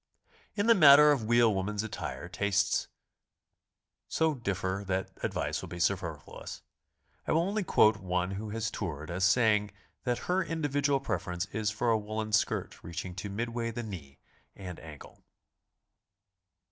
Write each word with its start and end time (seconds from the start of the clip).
In 0.55 0.65
the 0.65 0.73
matter 0.73 1.11
of 1.11 1.25
wheel 1.25 1.53
woman's 1.53 1.83
attire 1.83 2.27
tastes 2.27 2.87
so 4.07 4.33
differ 4.33 4.83
tliat 4.83 5.11
advice 5.23 5.61
will 5.61 5.69
be 5.69 5.79
superfluous. 5.79 6.63
I 7.27 7.33
will 7.33 7.43
only 7.43 7.63
quote 7.63 7.97
one 7.97 8.31
who 8.31 8.49
has 8.49 8.71
toured 8.71 9.11
as 9.11 9.25
saying 9.25 9.69
that 10.03 10.17
her 10.25 10.43
individual 10.43 10.99
preference 10.99 11.45
is 11.51 11.69
for 11.69 11.91
a 11.91 11.99
woolen 11.99 12.31
skirt 12.33 12.83
reaching 12.83 13.13
to 13.17 13.29
midway 13.29 13.69
the 13.69 13.83
knee 13.83 14.17
and 14.55 14.79
ankle. 14.79 15.23